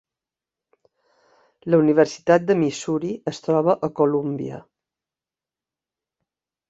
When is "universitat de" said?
1.83-2.55